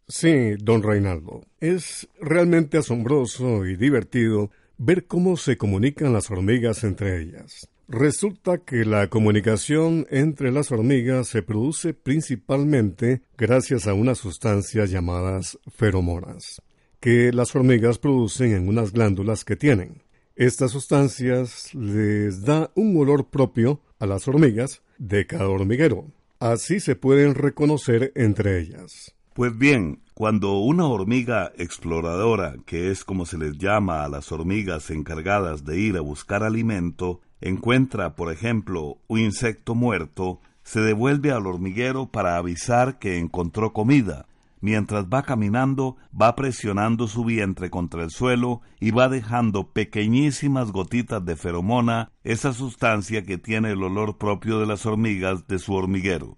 [0.08, 1.42] Sí, don Reinaldo.
[1.60, 7.68] Es realmente asombroso y divertido ver cómo se comunican las hormigas entre ellas.
[7.88, 15.58] Resulta que la comunicación entre las hormigas se produce principalmente gracias a unas sustancias llamadas
[15.70, 16.62] feromonas,
[17.00, 20.02] que las hormigas producen en unas glándulas que tienen.
[20.36, 26.06] Estas sustancias les da un olor propio a las hormigas de cada hormiguero.
[26.38, 29.14] Así se pueden reconocer entre ellas.
[29.34, 34.90] Pues bien, cuando una hormiga exploradora, que es como se les llama a las hormigas
[34.90, 41.46] encargadas de ir a buscar alimento, encuentra, por ejemplo, un insecto muerto, se devuelve al
[41.46, 44.26] hormiguero para avisar que encontró comida,
[44.60, 51.24] mientras va caminando, va presionando su vientre contra el suelo y va dejando pequeñísimas gotitas
[51.24, 56.36] de feromona, esa sustancia que tiene el olor propio de las hormigas de su hormiguero.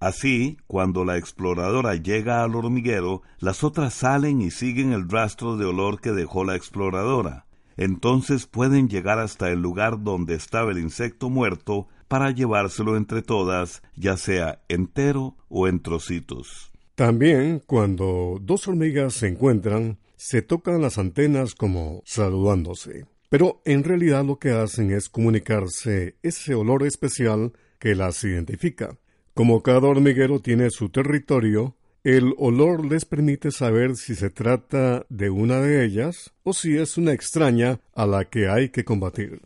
[0.00, 5.66] Así, cuando la exploradora llega al hormiguero, las otras salen y siguen el rastro de
[5.66, 7.44] olor que dejó la exploradora.
[7.76, 13.82] Entonces pueden llegar hasta el lugar donde estaba el insecto muerto para llevárselo entre todas,
[13.94, 16.72] ya sea entero o en trocitos.
[16.94, 23.06] También, cuando dos hormigas se encuentran, se tocan las antenas como saludándose.
[23.28, 28.98] Pero en realidad lo que hacen es comunicarse ese olor especial que las identifica.
[29.40, 31.74] Como cada hormiguero tiene su territorio,
[32.04, 36.98] el olor les permite saber si se trata de una de ellas o si es
[36.98, 39.40] una extraña a la que hay que combatir.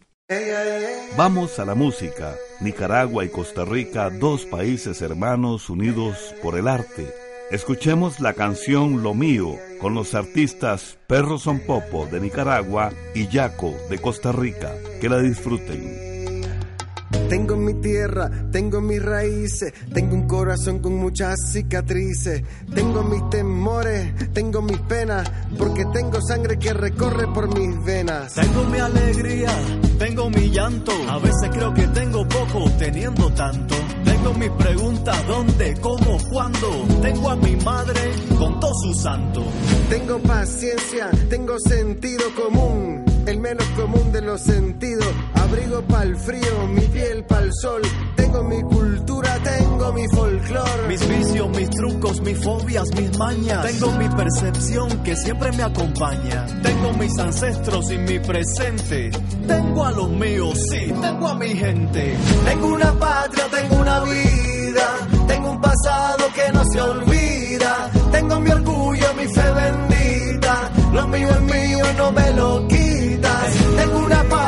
[1.17, 2.35] Vamos a la música.
[2.61, 7.15] Nicaragua y Costa Rica, dos países hermanos unidos por el arte.
[7.53, 13.73] Escuchemos la canción Lo Mío con los artistas Perro Son Popo de Nicaragua y Yaco
[13.89, 14.75] de Costa Rica.
[15.01, 16.14] Que la disfruten.
[17.29, 22.43] Tengo mi tierra, tengo mis raíces, tengo un corazón con muchas cicatrices,
[22.75, 28.35] tengo mis temores, tengo mis penas, porque tengo sangre que recorre por mis venas.
[28.35, 29.51] Tengo mi alegría,
[29.99, 33.75] tengo mi llanto, a veces creo que tengo poco teniendo tanto.
[34.05, 36.87] Tengo mis preguntas, ¿dónde, cómo, cuándo?
[37.03, 38.01] Tengo a mi madre
[38.39, 39.43] con todo su santo.
[39.89, 45.09] Tengo paciencia, tengo sentido común el menos común de los sentidos.
[45.45, 47.83] Abrigo pa'l frío, mi piel pa'l sol.
[48.17, 50.89] Tengo mi cultura, tengo mi folclore.
[50.89, 53.67] Mis vicios, mis trucos, mis fobias, mis mañas.
[53.67, 56.47] Tengo mi percepción que siempre me acompaña.
[56.63, 59.11] Tengo mis ancestros y mi presente.
[59.47, 62.17] Tengo a los míos, sí, tengo a mi gente.
[62.45, 64.87] Tengo una patria, tengo una vida.
[65.29, 67.91] Tengo un pasado que no se olvida.
[68.13, 70.71] Tengo mi orgullo, mi fe bendita.
[70.93, 73.29] Lo mío es mío, no me lo quito.
[73.77, 74.44] Tengo una patria,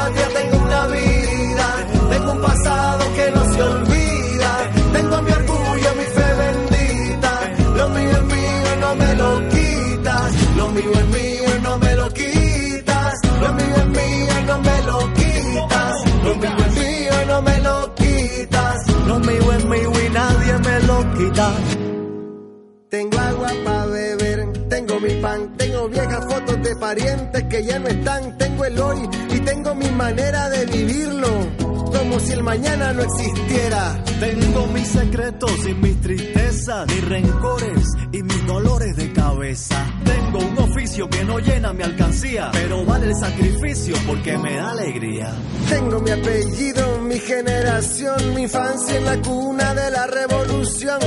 [26.87, 31.29] parientes que ya no están, tengo el hoy y tengo mi manera de vivirlo,
[31.59, 34.05] como si el mañana no existiera.
[34.21, 39.85] Tengo mis secretos y mis tristezas, mis rencores y mis dolores de cabeza.
[40.05, 44.71] Tengo un oficio que no llena mi alcancía, pero vale el sacrificio porque me da
[44.71, 45.35] alegría.
[45.69, 51.01] Tengo mi apellido, mi generación, mi infancia en la cuna de la revolución.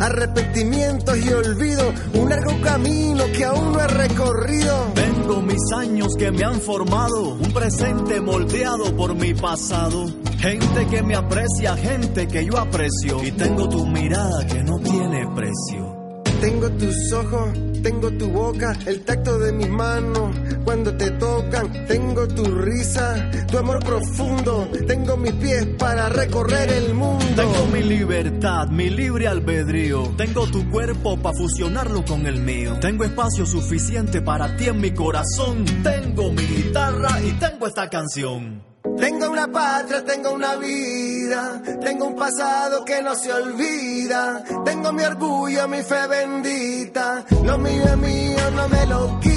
[0.00, 4.92] Arrepentimientos y olvido, un largo camino que aún no he recorrido.
[4.94, 10.06] Tengo mis años que me han formado, un presente moldeado por mi pasado.
[10.38, 13.22] Gente que me aprecia, gente que yo aprecio.
[13.22, 16.01] Y tengo tu mirada que no tiene precio.
[16.42, 17.50] Tengo tus ojos,
[17.84, 20.34] tengo tu boca, el tacto de mis manos
[20.64, 21.86] cuando te tocan.
[21.86, 24.68] Tengo tu risa, tu amor profundo.
[24.88, 27.24] Tengo mis pies para recorrer el mundo.
[27.36, 30.14] Tengo mi libertad, mi libre albedrío.
[30.16, 32.76] Tengo tu cuerpo para fusionarlo con el mío.
[32.80, 35.64] Tengo espacio suficiente para ti en mi corazón.
[35.84, 38.71] Tengo mi guitarra y tengo esta canción.
[38.98, 45.02] Tengo una patria, tengo una vida, tengo un pasado que no se olvida, tengo mi
[45.02, 49.31] orgullo, mi fe bendita, lo mío es mío, no me lo quitas.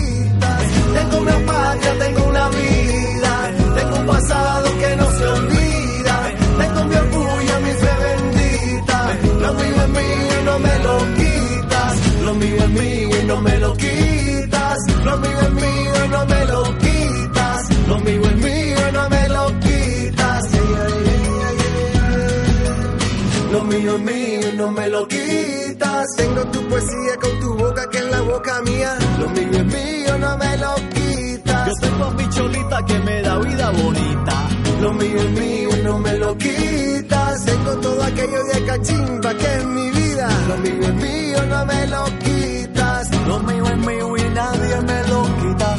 [24.66, 26.06] No me lo quitas.
[26.18, 28.98] Tengo tu poesía con tu boca que es la boca mía.
[29.20, 31.68] Lo mío es mío, no me lo quitas.
[31.68, 34.50] Yo tengo a mi cholita que me da vida bonita.
[34.82, 37.46] Lo mío es mío y no me lo quitas.
[37.46, 40.28] Tengo todo aquello de cachimba que es mi vida.
[40.48, 43.28] Lo mío es mío, no me lo quitas.
[43.28, 45.78] Lo mío es mío y nadie me lo quita.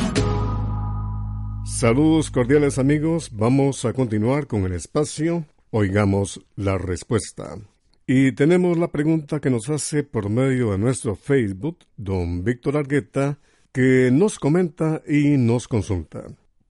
[1.64, 5.44] Saludos cordiales amigos, vamos a continuar con el espacio.
[5.70, 7.56] Oigamos la respuesta.
[8.08, 13.40] Y tenemos la pregunta que nos hace por medio de nuestro Facebook, don Víctor Argueta,
[13.72, 16.24] que nos comenta y nos consulta.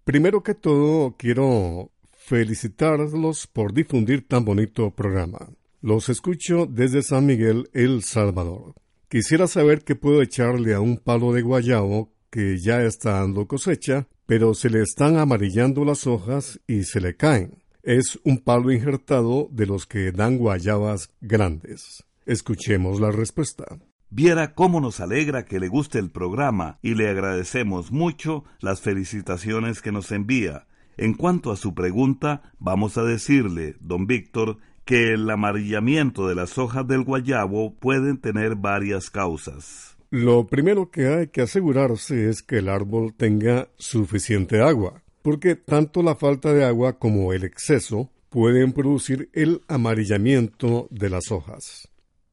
[0.04, 5.50] Primero que todo, quiero felicitarlos por difundir tan bonito programa.
[5.82, 8.72] Los escucho desde San Miguel, El Salvador.
[9.10, 14.08] Quisiera saber qué puedo echarle a un palo de guayabo que ya está dando cosecha,
[14.24, 17.62] pero se le están amarillando las hojas y se le caen.
[17.86, 22.04] Es un palo injertado de los que dan guayabas grandes.
[22.24, 23.78] Escuchemos la respuesta.
[24.10, 29.82] Viera cómo nos alegra que le guste el programa y le agradecemos mucho las felicitaciones
[29.82, 30.66] que nos envía.
[30.96, 36.58] En cuanto a su pregunta, vamos a decirle, don Víctor, que el amarillamiento de las
[36.58, 39.96] hojas del guayabo pueden tener varias causas.
[40.10, 46.04] Lo primero que hay que asegurarse es que el árbol tenga suficiente agua, porque tanto
[46.04, 51.88] la falta de agua como el exceso pueden producir el amarillamiento de las hojas.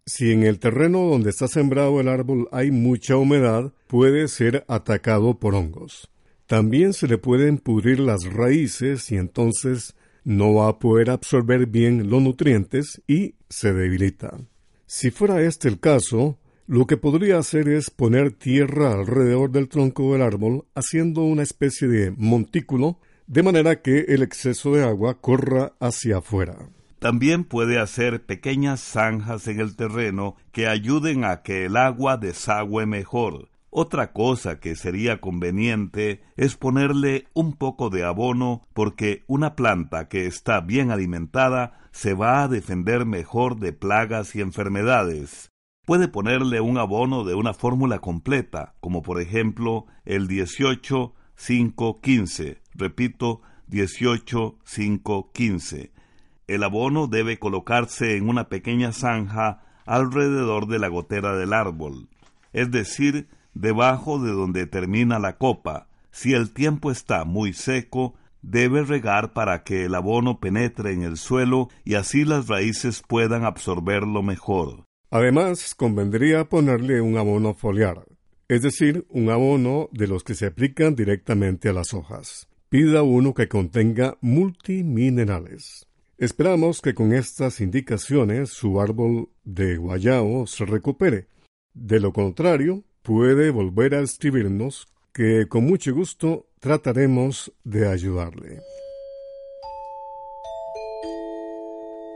[0.06, 5.40] Si en el terreno donde está sembrado el árbol hay mucha humedad, puede ser atacado
[5.40, 6.12] por hongos.
[6.46, 12.12] También se le pueden pudrir las raíces y entonces no va a poder absorber bien
[12.12, 14.38] los nutrientes y se debilita.
[14.86, 20.14] Si fuera este el caso, lo que podría hacer es poner tierra alrededor del tronco
[20.14, 25.74] del árbol, haciendo una especie de montículo, de manera que el exceso de agua corra
[25.80, 26.70] hacia afuera.
[27.00, 32.86] También puede hacer pequeñas zanjas en el terreno que ayuden a que el agua desagüe
[32.86, 33.50] mejor.
[33.70, 40.28] Otra cosa que sería conveniente es ponerle un poco de abono porque una planta que
[40.28, 45.53] está bien alimentada se va a defender mejor de plagas y enfermedades.
[45.86, 52.62] Puede ponerle un abono de una fórmula completa, como por ejemplo el 18-5-15.
[52.74, 55.92] Repito, 18-5-15.
[56.48, 62.08] El abono debe colocarse en una pequeña zanja alrededor de la gotera del árbol,
[62.54, 65.90] es decir, debajo de donde termina la copa.
[66.12, 71.18] Si el tiempo está muy seco, debe regar para que el abono penetre en el
[71.18, 74.86] suelo y así las raíces puedan absorberlo mejor.
[75.14, 78.04] Además, convendría ponerle un abono foliar,
[78.48, 82.48] es decir, un abono de los que se aplican directamente a las hojas.
[82.70, 85.86] Pida uno que contenga multiminerales.
[86.18, 91.28] Esperamos que con estas indicaciones su árbol de guayao se recupere.
[91.76, 98.62] De lo contrario, puede volver a escribirnos que con mucho gusto trataremos de ayudarle.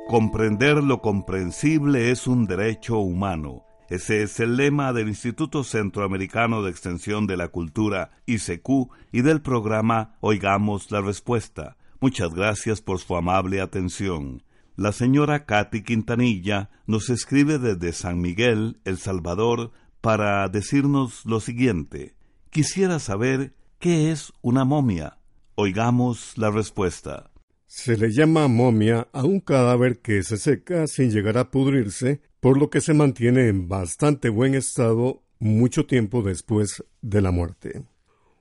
[0.07, 3.65] Comprender lo comprensible es un derecho humano.
[3.89, 9.41] Ese es el lema del Instituto Centroamericano de Extensión de la Cultura, ICQ, y del
[9.41, 11.75] programa Oigamos la Respuesta.
[11.99, 14.43] Muchas gracias por su amable atención.
[14.77, 22.15] La señora Katy Quintanilla nos escribe desde San Miguel, El Salvador, para decirnos lo siguiente.
[22.49, 25.17] Quisiera saber qué es una momia.
[25.55, 27.29] Oigamos la respuesta.
[27.67, 32.57] Se le llama momia a un cadáver que se seca sin llegar a pudrirse, por
[32.57, 37.83] lo que se mantiene en bastante buen estado mucho tiempo después de la muerte.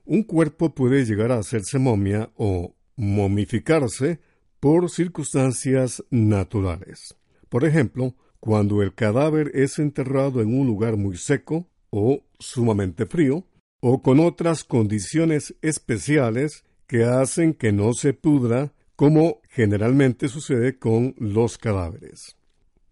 [0.05, 4.21] Un cuerpo puede llegar a hacerse momia o momificarse
[4.61, 7.13] por circunstancias naturales.
[7.49, 13.45] Por ejemplo, cuando el cadáver es enterrado en un lugar muy seco o sumamente frío,
[13.81, 21.13] o con otras condiciones especiales que hacen que no se pudra como generalmente sucede con
[21.19, 22.35] los cadáveres.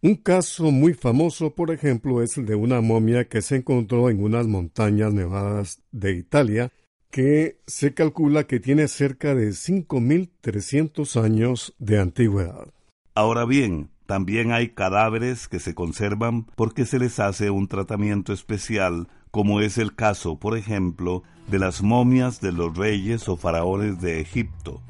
[0.02, 4.24] Un caso muy famoso, por ejemplo, es el de una momia que se encontró en
[4.24, 6.72] unas montañas nevadas de Italia,
[7.10, 12.68] que se calcula que tiene cerca de 5.300 años de antigüedad.
[13.16, 19.08] Ahora bien, también hay cadáveres que se conservan porque se les hace un tratamiento especial,
[19.32, 24.20] como es el caso, por ejemplo, de las momias de los reyes o faraones de
[24.20, 24.84] Egipto.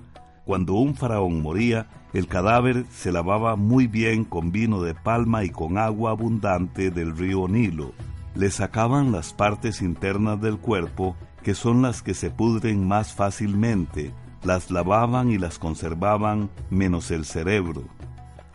[0.45, 5.49] Cuando un faraón moría, el cadáver se lavaba muy bien con vino de palma y
[5.49, 7.93] con agua abundante del río Nilo.
[8.35, 14.13] Le sacaban las partes internas del cuerpo, que son las que se pudren más fácilmente,
[14.43, 17.83] las lavaban y las conservaban menos el cerebro.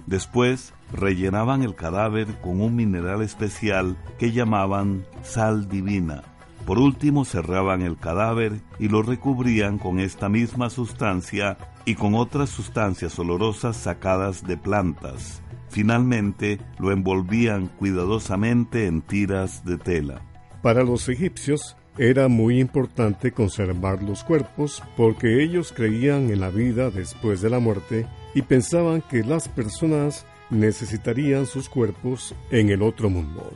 [0.07, 6.23] Después rellenaban el cadáver con un mineral especial que llamaban sal divina.
[6.67, 12.51] Por último cerraban el cadáver y lo recubrían con esta misma sustancia y con otras
[12.51, 15.43] sustancias olorosas sacadas de plantas.
[15.69, 20.23] Finalmente lo envolvían cuidadosamente en tiras de tela.
[20.63, 26.91] Para los egipcios era muy importante conservar los cuerpos porque ellos creían en la vida
[26.91, 33.11] después de la muerte y pensaban que las personas necesitarían sus cuerpos en el otro
[33.11, 33.51] mundo.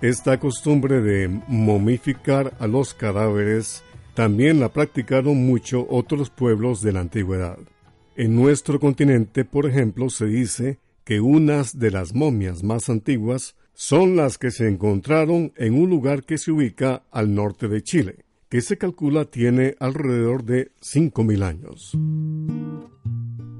[0.00, 7.00] Esta costumbre de momificar a los cadáveres también la practicaron mucho otros pueblos de la
[7.00, 7.58] antigüedad.
[8.16, 14.16] En nuestro continente, por ejemplo, se dice que unas de las momias más antiguas son
[14.16, 18.62] las que se encontraron en un lugar que se ubica al norte de Chile, que
[18.62, 21.92] se calcula tiene alrededor de 5.000 años.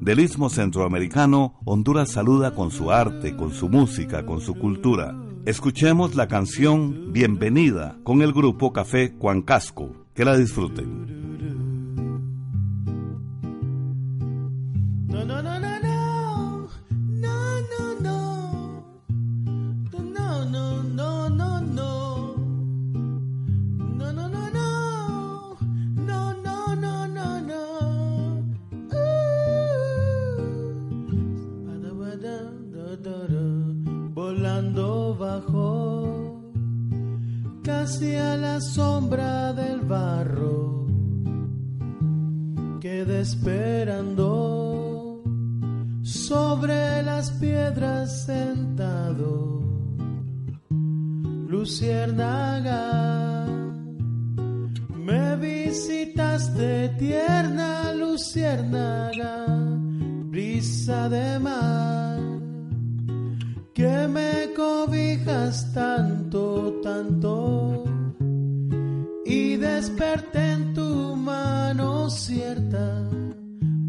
[0.01, 5.30] Del istmo centroamericano, Honduras saluda con su arte, con su música, con su cultura.
[5.47, 10.07] Escuchemos la canción Bienvenida con el grupo Café Cuancasco.
[10.15, 11.21] Que la disfruten.
[70.35, 73.09] En tu mano cierta,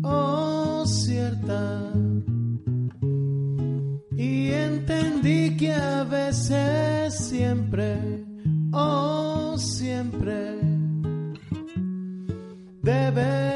[0.03, 1.91] oh cierta.
[4.15, 8.23] Y entendí que a veces siempre,
[8.71, 10.59] oh siempre,
[12.83, 13.50] debería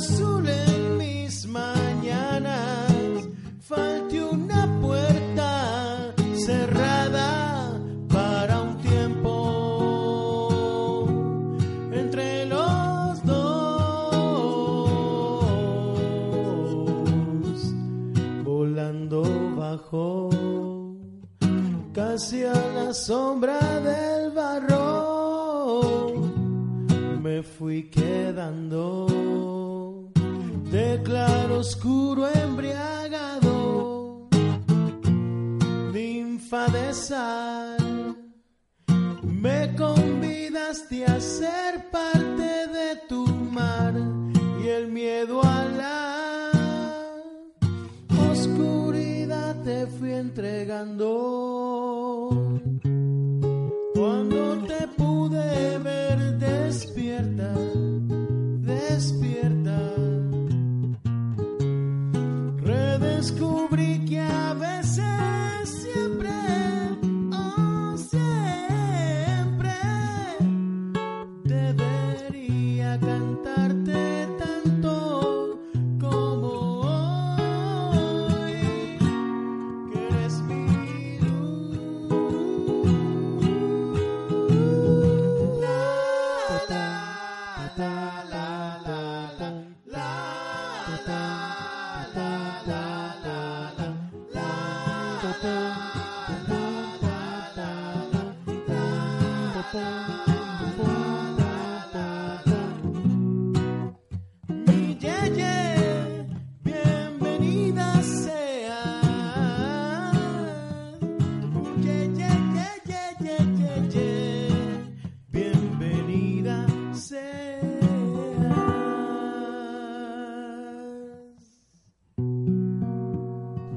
[0.00, 3.28] azul en mis mañanas,
[3.60, 6.14] falte una puerta
[6.46, 7.78] cerrada
[8.08, 9.34] para un tiempo
[11.92, 13.84] entre los dos,
[18.42, 19.22] volando
[19.56, 20.30] bajo
[21.92, 26.14] casi a la sombra del barro.
[27.22, 29.09] Me fui quedando
[31.60, 34.26] oscuro embriagado,
[35.92, 38.16] ninfa de sal,
[39.22, 43.92] me convidaste a ser parte de tu mar
[44.64, 46.50] y el miedo a la
[48.30, 51.10] oscuridad te fui entregando.
[95.50, 95.80] la
[96.48, 96.59] you.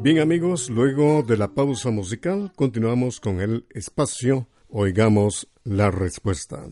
[0.03, 6.65] Bien amigos, luego de la pausa musical continuamos con el espacio Oigamos la Respuesta.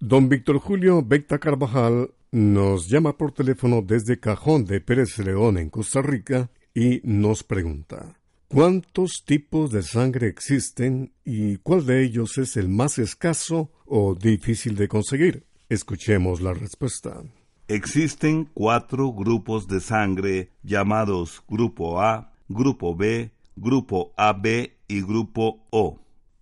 [0.00, 5.68] Don Víctor Julio Becta Carvajal nos llama por teléfono desde Cajón de Pérez León en
[5.68, 12.56] Costa Rica y nos pregunta ¿Cuántos tipos de sangre existen y cuál de ellos es
[12.56, 15.44] el más escaso o difícil de conseguir?
[15.68, 17.24] Escuchemos la respuesta.
[17.68, 26.00] Existen cuatro grupos de sangre llamados Grupo A, Grupo B, Grupo AB y Grupo O.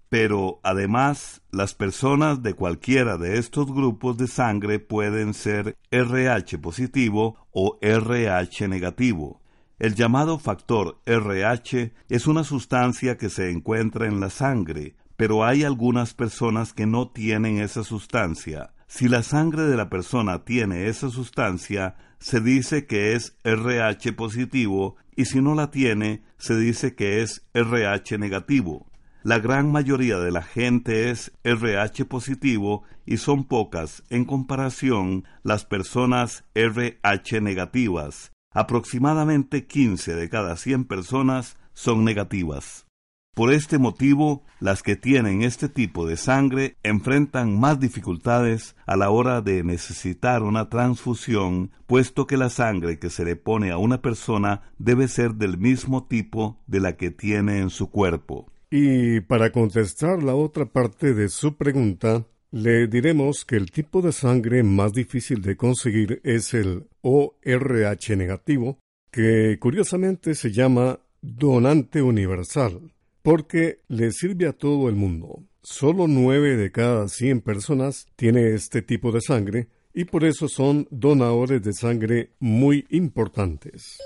[0.09, 7.47] Pero además, las personas de cualquiera de estos grupos de sangre pueden ser RH positivo
[7.51, 9.41] o RH negativo.
[9.79, 15.65] El llamado factor RH es una sustancia que se encuentra en la sangre, pero hay
[15.65, 18.75] algunas personas que no tienen esa sustancia.
[18.87, 24.97] Si la sangre de la persona tiene esa sustancia, se dice que es RH positivo
[25.17, 28.87] y si no la tiene, se dice que es RH negativo.
[29.25, 35.65] La gran mayoría de la gente es RH positivo y son pocas en comparación las
[35.65, 38.31] personas RH negativas.
[38.53, 42.87] Aproximadamente 15 de cada 100 personas son negativas.
[43.35, 49.09] Por este motivo, las que tienen este tipo de sangre enfrentan más dificultades a la
[49.09, 54.03] hora de necesitar una transfusión, puesto que la sangre que se le pone a una
[54.03, 58.53] persona debe ser del mismo tipo de la que tiene en su cuerpo.
[58.71, 64.13] Y para contestar la otra parte de su pregunta, le diremos que el tipo de
[64.13, 68.79] sangre más difícil de conseguir es el ORH negativo,
[69.11, 72.93] que curiosamente se llama donante universal,
[73.23, 75.45] porque le sirve a todo el mundo.
[75.63, 80.89] Solo nueve de cada 100 personas tiene este tipo de sangre y por eso son
[80.91, 83.99] donadores de sangre muy importantes.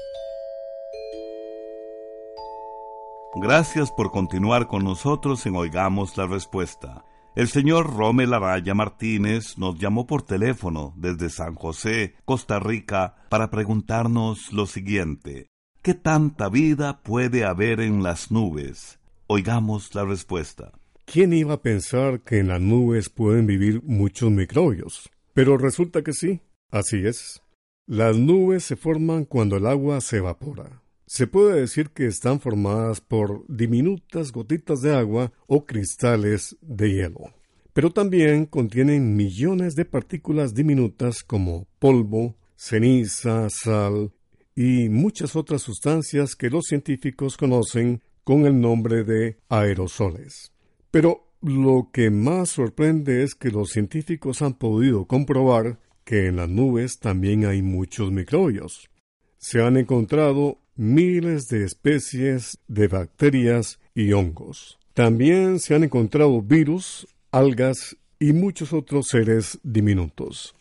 [3.38, 7.05] Gracias por continuar con nosotros en Oigamos la Respuesta.
[7.35, 13.50] El señor Romel Araya Martínez nos llamó por teléfono desde San José, Costa Rica, para
[13.50, 15.50] preguntarnos lo siguiente.
[15.83, 18.95] ¿Qué tanta vida puede haber en las nubes?
[19.28, 20.70] Oigamos la respuesta.
[21.04, 25.10] ¿Quién iba a pensar que en las nubes pueden vivir muchos microbios?
[25.34, 27.42] Pero resulta que sí, así es.
[27.88, 30.80] Las nubes se forman cuando el agua se evapora.
[31.08, 37.34] Se puede decir que están formadas por diminutas gotitas de agua o cristales de hielo.
[37.72, 44.12] Pero también contienen millones de partículas diminutas como polvo, ceniza, sal
[44.54, 50.50] y muchas otras sustancias que los científicos conocen con el nombre de aerosoles.
[50.90, 56.48] Pero lo que más sorprende es que los científicos han podido comprobar que en las
[56.48, 58.90] nubes también hay muchos microbios.
[59.38, 64.80] Se han encontrado miles de especies de bacterias y hongos.
[64.92, 70.56] También se han encontrado virus, algas y muchos otros seres diminutos.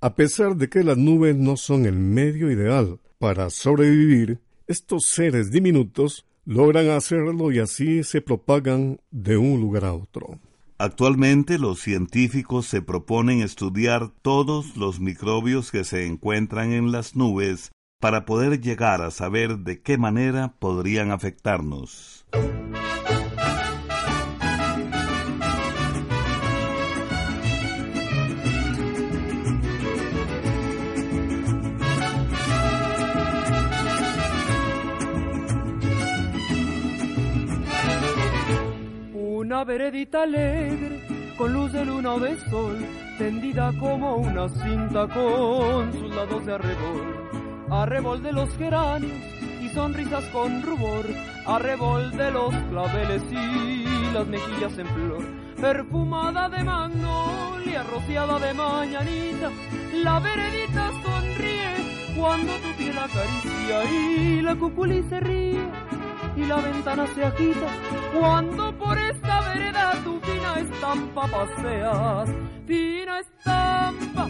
[0.00, 5.50] A pesar de que las nubes no son el medio ideal para sobrevivir, estos seres
[5.50, 10.40] diminutos logran hacerlo y así se propagan de un lugar a otro.
[10.78, 17.70] Actualmente los científicos se proponen estudiar todos los microbios que se encuentran en las nubes
[18.00, 22.26] para poder llegar a saber de qué manera podrían afectarnos.
[39.58, 41.00] Una veredita alegre,
[41.36, 42.78] con luz de luna o de sol,
[43.18, 47.66] tendida como una cinta con sus lados de arrebol.
[47.68, 49.18] Arrebol de los geranios
[49.60, 51.06] y sonrisas con rubor,
[51.44, 55.24] arrebol de los claveles y las mejillas en flor.
[55.60, 59.50] Perfumada de magnolia, rociada de mañanita,
[59.92, 65.97] la veredita sonríe cuando tu piel acaricia y la cuculi se ríe
[66.38, 67.66] y la ventana se agita
[68.18, 72.28] cuando por esta vereda tu fina estampa paseas.
[72.66, 74.28] Fina estampa,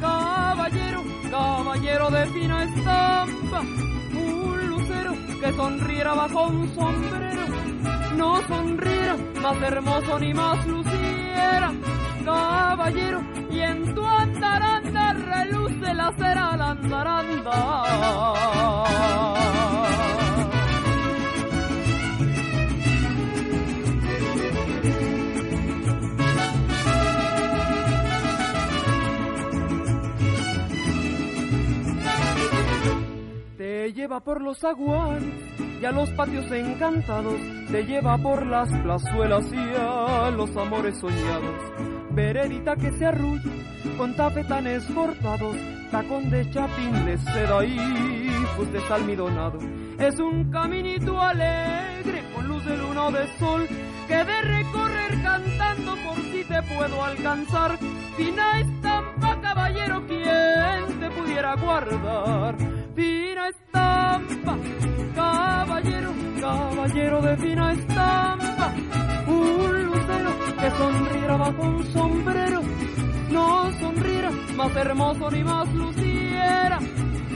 [0.00, 7.46] caballero, caballero de fina estampa, un lucero que sonriera bajo un sombrero,
[8.16, 11.72] no sonriera más hermoso ni más luciera.
[12.24, 17.56] Caballero, y en tu andaranda reluce la cera al andaranda.
[33.96, 35.24] Lleva por los aguares
[35.80, 41.56] y a los patios encantados, te lleva por las plazuelas y a los amores soñados.
[42.10, 43.50] Veredita que se arrulla
[43.96, 45.56] con tafetanes cortados,
[45.90, 49.58] tacón de chapín de seda y de almidonado.
[49.98, 53.66] Es un caminito alegre con luz de luna o de sol
[54.08, 57.78] que de recorrer cantando por si te puedo alcanzar.
[58.16, 62.75] Fina estampa, caballero, quien te pudiera guardar.
[62.96, 64.58] Fina estampa,
[65.14, 68.74] caballero, caballero de fina estampa.
[69.26, 72.62] Un lucero que sonriera bajo un sombrero,
[73.30, 76.80] no sonriera más hermoso ni más luciera.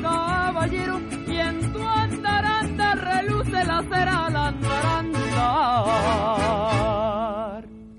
[0.01, 4.81] Caballero, y en tu andaranda reluce la cera al andar.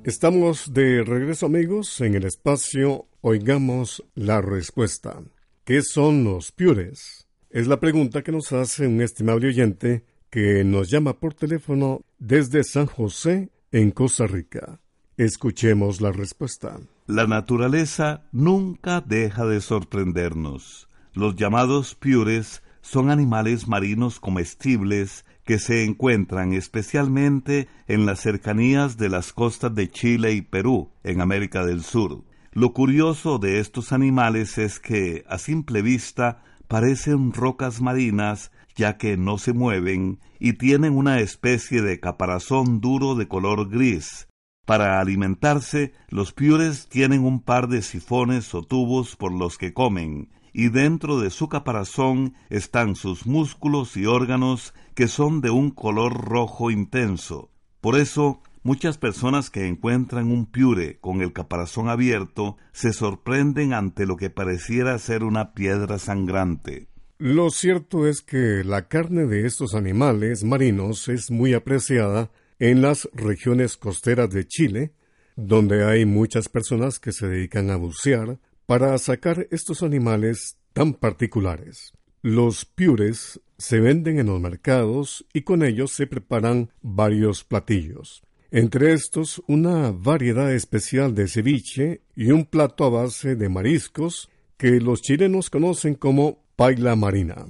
[0.04, 5.21] Estamos de regreso amigos en el espacio Oigamos la Respuesta.
[5.63, 7.20] ¿Qué son los piures?
[7.53, 12.63] Es la pregunta que nos hace un estimable oyente que nos llama por teléfono desde
[12.63, 14.79] San José, en Costa Rica.
[15.17, 16.79] Escuchemos la respuesta.
[17.07, 20.87] La naturaleza nunca deja de sorprendernos.
[21.13, 29.09] Los llamados piures son animales marinos comestibles que se encuentran especialmente en las cercanías de
[29.09, 32.23] las costas de Chile y Perú, en América del Sur.
[32.53, 39.17] Lo curioso de estos animales es que, a simple vista, parecen rocas marinas ya que
[39.17, 44.29] no se mueven y tienen una especie de caparazón duro de color gris.
[44.65, 50.29] Para alimentarse, los piures tienen un par de sifones o tubos por los que comen,
[50.53, 56.13] y dentro de su caparazón están sus músculos y órganos que son de un color
[56.23, 57.51] rojo intenso.
[57.81, 64.06] Por eso, muchas personas que encuentran un piure con el caparazón abierto se sorprenden ante
[64.06, 66.88] lo que pareciera ser una piedra sangrante.
[67.17, 73.10] Lo cierto es que la carne de estos animales marinos es muy apreciada en las
[73.13, 74.93] regiones costeras de Chile,
[75.36, 81.93] donde hay muchas personas que se dedican a bucear para sacar estos animales tan particulares.
[82.24, 88.24] Los piures se venden en los mercados y con ellos se preparan varios platillos.
[88.53, 94.81] Entre estos, una variedad especial de ceviche y un plato a base de mariscos que
[94.81, 97.45] los chilenos conocen como paila marina.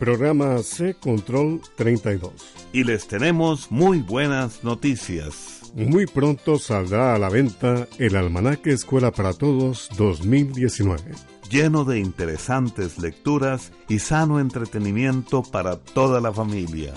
[0.00, 2.32] Programa C Control 32.
[2.72, 5.72] Y les tenemos muy buenas noticias.
[5.76, 11.04] Muy pronto saldrá a la venta el Almanaque Escuela para Todos 2019.
[11.50, 16.94] Lleno de interesantes lecturas y sano entretenimiento para toda la familia.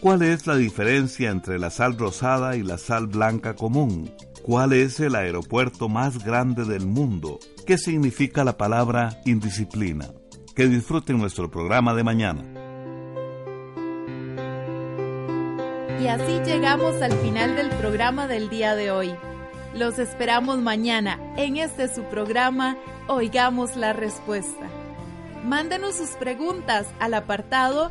[0.00, 4.14] ¿Cuál es la diferencia entre la sal rosada y la sal blanca común?
[4.44, 7.40] ¿Cuál es el aeropuerto más grande del mundo?
[7.66, 10.06] ¿Qué significa la palabra indisciplina?
[10.54, 12.44] Que disfruten nuestro programa de mañana.
[16.00, 19.16] Y así llegamos al final del programa del día de hoy.
[19.74, 24.68] Los esperamos mañana en este su programa Oigamos la Respuesta.
[25.44, 27.90] Mándenos sus preguntas al apartado